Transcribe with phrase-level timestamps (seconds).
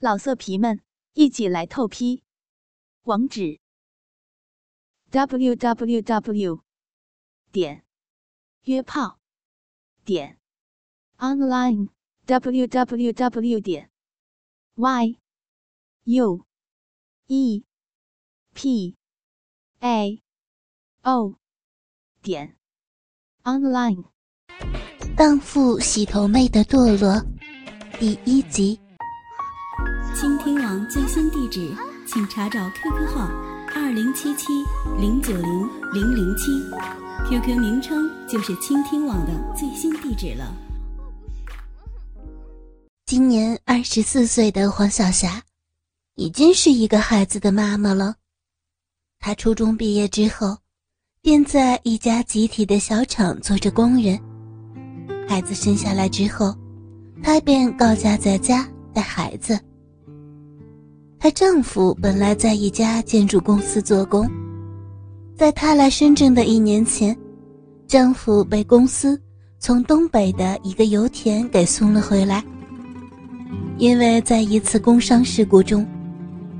[0.00, 0.80] 老色皮们，
[1.14, 2.22] 一起来透批！
[3.02, 3.58] 网址
[5.10, 6.62] ：w w w
[7.50, 7.84] 点
[8.62, 9.18] 约炮
[10.04, 10.38] 点
[11.16, 11.88] online
[12.26, 13.90] w w w 点
[14.76, 15.18] y
[16.04, 16.46] u
[17.26, 17.64] e
[18.54, 18.96] p
[19.80, 20.22] a
[21.02, 21.34] o
[22.22, 22.56] 点
[23.42, 24.04] online。
[25.16, 27.20] 荡妇洗头妹的堕落，
[27.98, 28.78] 第一集。
[30.86, 31.74] 最新地址，
[32.06, 33.28] 请查找 QQ 号
[33.74, 34.64] 二零七七
[35.00, 36.52] 零九零零零七
[37.28, 40.54] ，QQ 名称就是倾听网的最新地址了。
[43.06, 45.42] 今年二十四岁的黄晓霞，
[46.16, 48.16] 已经是一个孩子的妈妈了。
[49.18, 50.58] 她初中毕业之后，
[51.22, 54.20] 便在一家集体的小厂做着工人。
[55.28, 56.54] 孩子生下来之后，
[57.22, 59.58] 她便告假在家带孩子。
[61.20, 64.30] 她丈夫本来在一家建筑公司做工，
[65.36, 67.16] 在她来深圳的一年前，
[67.88, 69.20] 丈夫被公司
[69.58, 72.44] 从东北的一个油田给送了回来。
[73.78, 75.84] 因为在一次工伤事故中，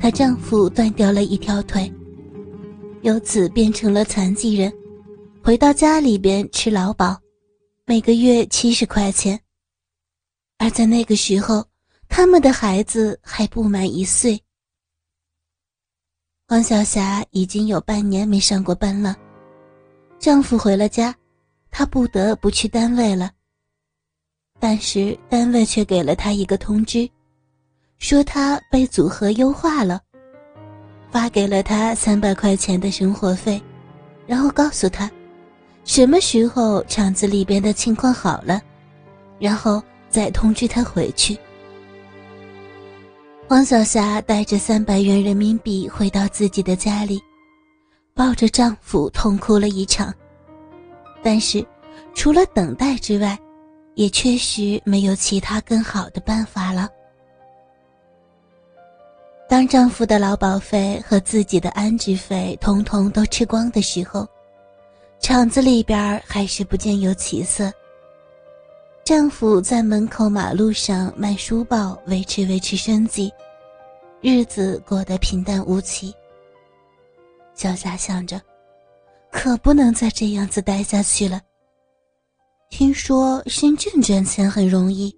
[0.00, 1.92] 她丈夫断掉了一条腿，
[3.02, 4.72] 由此变成了残疾人，
[5.42, 7.14] 回到家里边吃劳保，
[7.84, 9.38] 每个月七十块钱。
[10.56, 11.62] 而在那个时候，
[12.08, 14.42] 他们的孩子还不满一岁。
[16.48, 19.16] 黄晓霞已经有半年没上过班了，
[20.16, 21.12] 丈夫回了家，
[21.72, 23.32] 她不得不去单位了。
[24.60, 27.10] 但是单位却给了她一个通知，
[27.98, 30.00] 说她被组合优化了，
[31.10, 33.60] 发给了她三百块钱的生活费，
[34.24, 35.10] 然后告诉她，
[35.82, 38.62] 什么时候厂子里边的情况好了，
[39.40, 41.36] 然后再通知她回去。
[43.48, 47.22] 黄晓霞带着三百元人民币回到自己的家里，
[48.12, 50.12] 抱着丈夫痛哭了一场。
[51.22, 51.64] 但是，
[52.12, 53.38] 除了等待之外，
[53.94, 56.88] 也确实没有其他更好的办法了。
[59.48, 64.26] 当丈夫的劳保费和自己的安置费通通都吃光的时候，
[65.20, 67.72] 厂子里边还是不见有起色。
[69.04, 73.32] 丈夫在门口马路上卖书报，维持维持生计，
[74.20, 76.14] 日子过得平淡无奇。
[77.54, 78.40] 小霞想着，
[79.30, 81.40] 可不能再这样子待下去了。
[82.70, 85.14] 听说深圳赚钱很容易，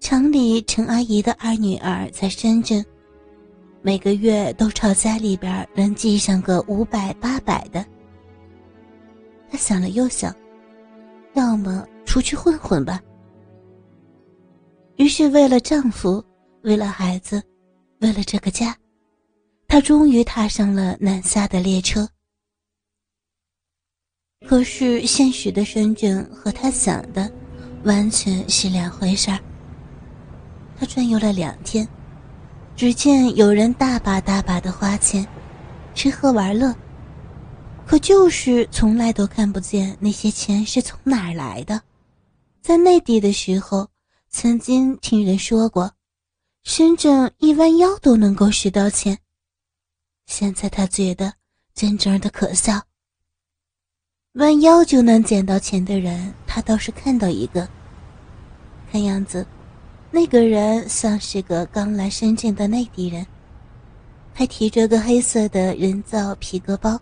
[0.00, 2.84] 厂里陈阿姨的二女儿在深圳，
[3.82, 7.84] 每个月都朝家里边能寄上个五百八百的。
[9.50, 10.34] 她想了又想，
[11.34, 11.86] 要么。
[12.06, 13.02] 出去混混吧。
[14.96, 16.24] 于是，为了丈夫，
[16.62, 17.42] 为了孩子，
[18.04, 18.76] 为了这个家，
[19.66, 22.06] 他终于踏上了南下的列车。
[24.46, 27.32] 可是，现实的深圳和他想的
[27.82, 29.40] 完全是两回事儿。
[30.76, 31.88] 他转悠了两天，
[32.76, 35.26] 只见有人大把大把的花钱，
[35.94, 36.76] 吃喝玩乐，
[37.86, 41.80] 可就是从来都看不见那些钱是从哪儿来的。
[42.60, 43.88] 在内地的时候，
[44.28, 45.90] 曾经听人说过，
[46.64, 49.18] 深圳一弯腰都能够拾到钱。
[50.24, 51.34] 现在他觉得
[51.74, 52.80] 真正的可笑。
[54.32, 57.68] 弯腰就能捡到钱的人，他倒是看到一个。
[58.90, 59.46] 看样子，
[60.10, 63.26] 那个人像是个刚来深圳的内地人，
[64.32, 66.98] 还提着个黑色的人造皮革包，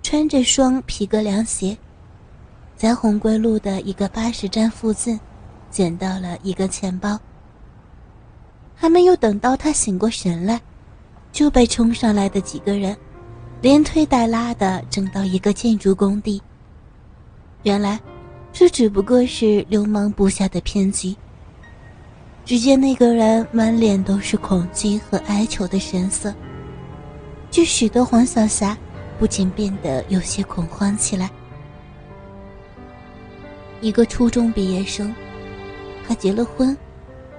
[0.00, 1.76] 穿着双皮革凉鞋。
[2.76, 5.18] 在红桂路的一个巴士站附近，
[5.72, 7.18] 捡到了一个钱包。
[8.74, 10.60] 还没有等到他醒过神来，
[11.32, 12.96] 就被冲上来的几个人
[13.62, 16.42] 连推带拉的整到一个建筑工地。
[17.62, 17.98] 原来，
[18.52, 21.16] 这只不过是流氓布下的骗局。
[22.44, 26.34] 只见那个人满脸都是恐惧和哀求的神色，
[27.50, 28.76] 这使得黄晓霞
[29.18, 31.30] 不禁变得有些恐慌起来。
[33.80, 35.14] 一个初中毕业生，
[36.06, 36.76] 他结了婚，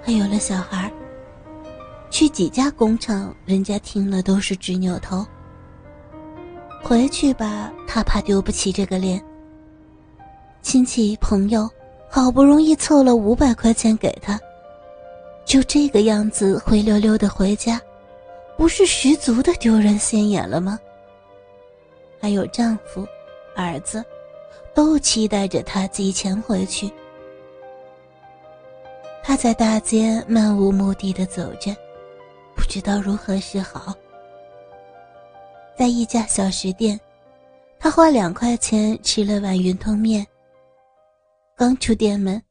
[0.01, 0.91] 还有了小孩。
[2.15, 5.27] 去几家工厂，人家听了都是直扭头。
[6.81, 9.21] 回去吧，他怕丢不起这个脸。
[10.61, 11.69] 亲戚朋友
[12.09, 14.39] 好不容易凑了五百块钱给他，
[15.43, 17.81] 就这个样子灰溜溜的回家，
[18.57, 20.79] 不是十足的丢人现眼了吗？
[22.21, 23.05] 还有丈夫、
[23.57, 24.01] 儿子。
[24.73, 26.89] 都期待着他寄钱回去。
[29.21, 31.73] 他在大街漫无目的的走着，
[32.55, 33.93] 不知道如何是好。
[35.77, 36.99] 在一家小食店，
[37.77, 40.25] 他花两块钱吃了碗云吞面。
[41.55, 42.41] 刚出店门，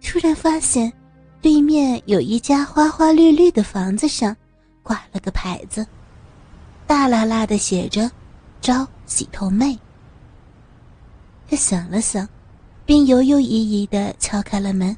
[0.00, 0.92] 突然发现
[1.40, 4.36] 对面有一家花花绿绿的房子上
[4.82, 5.86] 挂了个牌子，
[6.86, 8.10] 大喇喇的写着
[8.60, 9.78] “招洗头妹”。
[11.48, 12.28] 他想了想，
[12.84, 14.96] 便犹犹豫豫的敲开了门。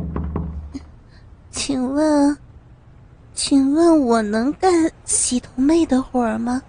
[1.50, 2.36] 请问，
[3.38, 6.60] 请问我能干洗头妹的活儿吗？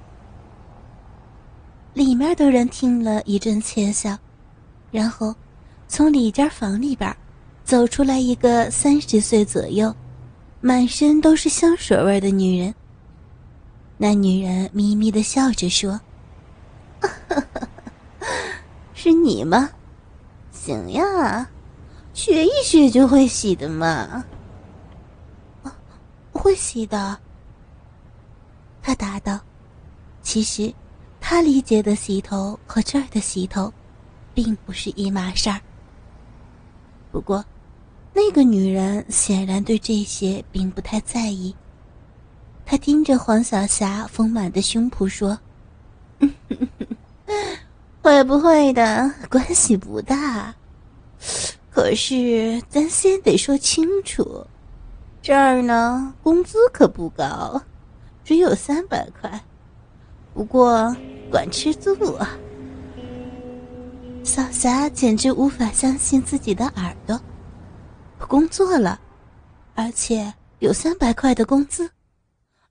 [1.95, 4.16] 里面的人听了一阵窃笑，
[4.92, 5.33] 然后
[5.88, 7.12] 从里间房里边
[7.63, 9.92] 走出来一个三十岁左右、
[10.62, 12.71] 满身都是香水味的女人。
[13.98, 16.00] 那女人咪咪的笑着说
[18.94, 19.71] ：“是你吗？
[20.51, 21.50] 行呀，
[22.13, 24.24] 学一学就会洗的嘛。”
[26.50, 27.16] 会洗的，
[28.81, 29.40] 他答道
[30.24, 30.74] ：“其实，
[31.22, 33.72] 他理解的洗头和这儿的洗头，
[34.34, 35.62] 并不是一码事儿。
[37.12, 37.46] 不过，
[38.16, 41.56] 那个女人显然对这些并不太在意。
[42.66, 45.40] 她盯着黄小霞丰满的胸脯说
[48.02, 50.56] ：‘会不会的关系不大，
[51.69, 54.44] 可是咱先得说清楚。’”
[55.30, 57.62] 这儿呢，工资可不高，
[58.24, 59.46] 只有三百块，
[60.34, 60.92] 不过
[61.30, 62.36] 管吃住啊。
[64.24, 67.22] 小霞简直无法相信自己的耳朵，
[68.28, 69.00] 工作了，
[69.76, 71.92] 而且有三百块的工资，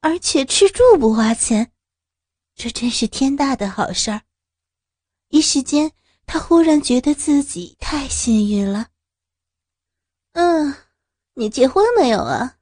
[0.00, 1.70] 而且吃住不花钱，
[2.56, 4.22] 这真是天大的好事儿。
[5.28, 5.92] 一时间，
[6.26, 8.88] 她忽然觉得自己太幸运了。
[10.32, 10.74] 嗯。
[11.38, 12.56] 你结婚没有啊？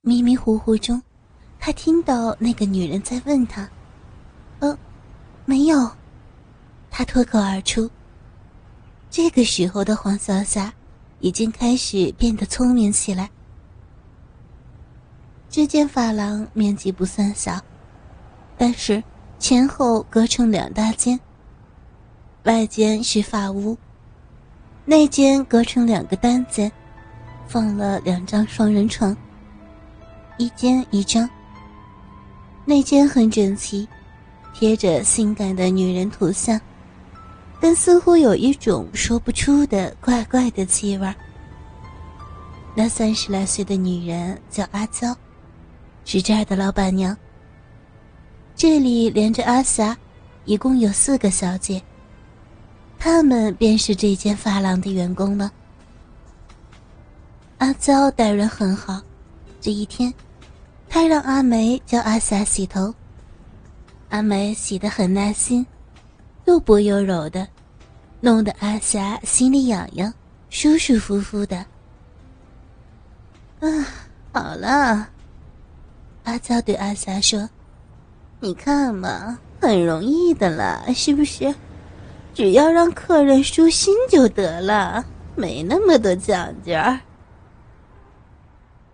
[0.00, 1.00] 迷迷糊糊中，
[1.60, 3.70] 他听到那个女人在问他
[4.58, 4.76] ：“呃，
[5.44, 5.88] 没有。”
[6.90, 7.88] 他脱口而出。
[9.08, 10.74] 这个时候的黄小霞
[11.20, 13.30] 已经开始变得聪明起来。
[15.48, 17.60] 这间发廊面积不算小，
[18.58, 19.00] 但是
[19.38, 21.20] 前后隔成两大间。
[22.42, 23.78] 外间是发屋，
[24.84, 26.72] 内间隔成两个单间。
[27.46, 29.16] 放了两张双人床，
[30.38, 31.28] 一间一张。
[32.64, 33.86] 那间很整齐，
[34.54, 36.60] 贴着性感的女人图像，
[37.60, 41.14] 但似乎有一种说不出的怪怪的气味。
[42.74, 45.16] 那三十来岁的女人叫阿娇，
[46.04, 47.16] 是这儿的老板娘。
[48.56, 49.96] 这里连着阿霞，
[50.44, 51.80] 一共有四个小姐，
[52.98, 55.52] 她们便是这间发廊的员工了。
[57.64, 59.00] 阿娇待人很好，
[59.58, 60.12] 这一天，
[60.86, 62.94] 他让阿梅教阿霞洗头。
[64.10, 65.64] 阿梅洗得很耐心，
[66.44, 67.48] 又薄又柔的，
[68.20, 70.12] 弄得阿霞心里痒痒，
[70.50, 71.56] 舒舒服服的。
[73.60, 73.66] 啊，
[74.30, 75.08] 好了，
[76.24, 77.48] 阿娇对阿霞说
[78.40, 81.54] ：“你看嘛，很容易的啦，是不是？
[82.34, 85.02] 只要让客人舒心就得了，
[85.34, 86.72] 没那么多讲究。”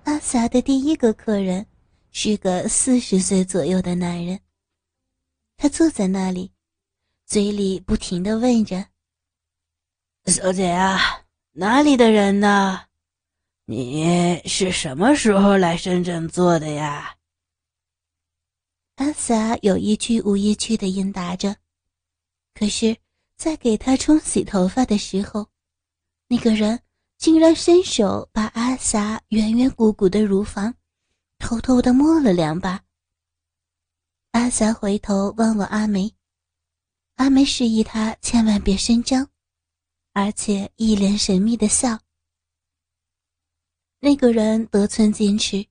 [0.05, 1.67] 阿霞的第一个客人
[2.11, 4.41] 是个四十岁左右的男人，
[5.57, 6.53] 他坐在那里，
[7.27, 8.87] 嘴里不停的问着
[10.27, 10.99] ：“小姐啊，
[11.53, 12.87] 哪里的人呢？
[13.67, 17.17] 你是什么时候来深圳做的呀？”
[18.97, 21.57] 阿霞有一句无一句的应答着，
[22.55, 22.97] 可是，
[23.37, 25.49] 在给他冲洗头发的时候，
[26.27, 26.81] 那个人。
[27.21, 30.75] 竟然伸手把阿霞圆圆鼓鼓的乳房
[31.39, 32.83] 偷偷的摸了两把。
[34.31, 36.11] 阿霞回头望望阿梅，
[37.17, 39.29] 阿梅示意他千万别声张，
[40.15, 42.01] 而且一脸神秘的笑。
[43.99, 45.67] 那个人得寸进尺，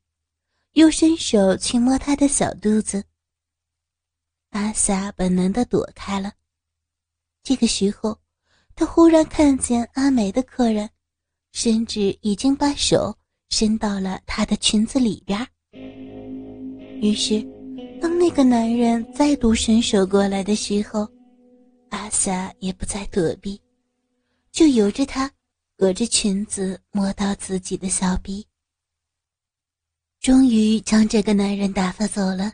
[0.73, 3.03] 又伸手去摸她的小肚子。
[4.51, 6.31] 阿霞本能的躲开了。
[7.41, 8.19] 这个时候，
[8.75, 10.87] 她忽然看见阿梅的客人。
[11.51, 13.15] 甚至已经把手
[13.49, 15.39] 伸到了她的裙子里边。
[17.01, 17.41] 于是，
[18.01, 21.07] 当那个男人再度伸手过来的时候，
[21.89, 23.59] 阿霞也不再躲避，
[24.51, 25.31] 就由着他
[25.77, 28.45] 隔着裙子摸到自己的小臂。
[30.19, 32.51] 终于将这个男人打发走了。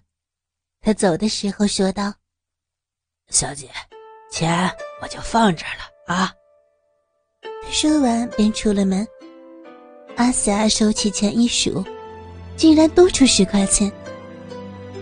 [0.80, 2.14] 他走的时候说道
[3.30, 3.68] ：“小姐，
[4.32, 4.70] 钱
[5.02, 6.32] 我就放这儿了啊。”
[7.70, 9.06] 说完，便出了门，
[10.16, 11.84] 阿霞收起钱一数，
[12.56, 13.92] 竟然多出十块钱。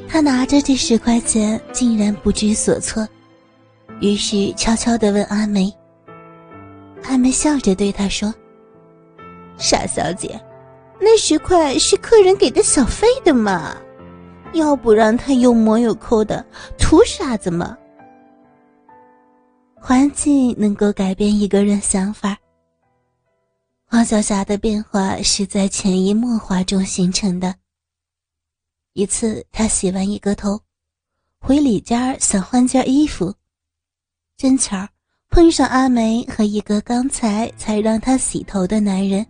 [0.08, 3.08] 他拿着这十块钱，竟然不知所措，
[4.00, 5.72] 于是悄悄地问阿梅。
[7.03, 8.34] 阿梅笑着对他说
[9.58, 10.39] ：“傻小姐，
[11.00, 13.75] 那十块是客人给的小费的嘛，
[14.53, 16.43] 要不然他有抹有抠的，
[16.77, 17.77] 图啥子嘛？”
[19.79, 22.38] 环境能够改变一个人想法。
[23.93, 27.53] 黄小霞的变化是在潜移默化中形成的。
[28.93, 30.59] 一次，他洗完一个头，
[31.39, 33.31] 回里间想换件衣服，
[34.35, 34.88] 真巧
[35.29, 39.23] 碰上阿梅和一个刚才才让他洗头的男人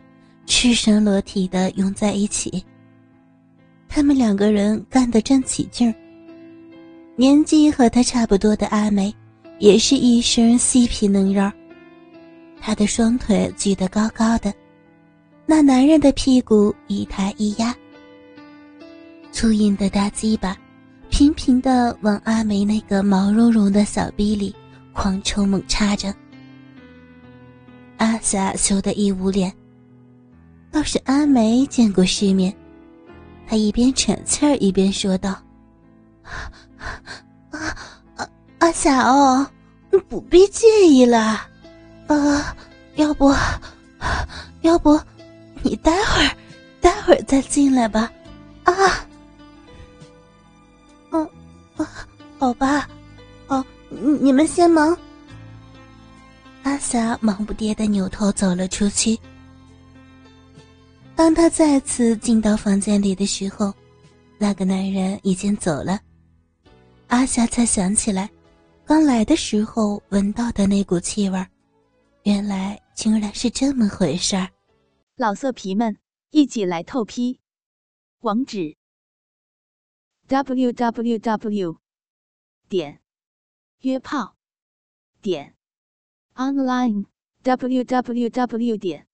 [0.45, 2.63] 赤身裸体的拥在一起。
[3.89, 5.93] 他们两个人干得正起劲儿。
[7.17, 9.13] 年纪和他差不多的阿梅，
[9.59, 11.51] 也是一身细皮嫩肉，
[12.65, 14.53] 他的双腿举得高高的，
[15.45, 17.75] 那男人的屁股一抬一压。
[19.33, 20.57] 粗硬的大鸡巴，
[21.09, 24.55] 频频的往阿梅那个毛茸茸的小逼里
[24.93, 26.15] 狂抽猛插着。
[27.97, 29.53] 阿霞羞得一捂脸。
[30.71, 32.55] 倒是阿梅见过世面，
[33.45, 35.31] 她一边喘气儿一边说道
[36.23, 37.59] ：“啊
[38.15, 38.29] 阿
[38.59, 39.45] 阿霞哦，
[40.07, 41.45] 不必介意了，
[42.07, 42.55] 呃，
[42.95, 43.33] 要不，
[44.61, 44.99] 要不，
[45.61, 46.35] 你待会儿，
[46.81, 48.11] 待会儿再进来吧，
[48.63, 48.73] 啊。”
[52.39, 52.89] 好吧，
[53.47, 54.97] 哦，你们先忙。
[56.63, 59.17] 阿霞忙不迭的扭头走了出去。
[61.15, 63.73] 当他再次进到房间里的时候，
[64.37, 65.97] 那个男人已经走了。
[67.07, 68.29] 阿霞才想起来，
[68.83, 71.45] 刚来的时候闻到的那股气味，
[72.23, 74.53] 原来竟然是这么回事儿。
[75.17, 75.97] 老色皮们，
[76.29, 77.41] 一起来透批！
[78.21, 78.77] 网址
[80.27, 81.81] ：w w w。
[82.69, 83.01] 点
[83.81, 84.37] 约炮
[85.21, 85.57] 点
[86.33, 87.07] online
[87.43, 89.05] w w w 点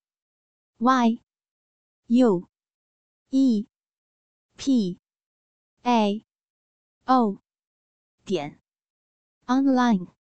[0.78, 1.20] y
[2.06, 2.48] u
[3.32, 3.68] e
[4.56, 5.00] p
[5.82, 6.25] a
[7.06, 7.42] o
[8.24, 8.60] 点
[9.48, 10.19] online。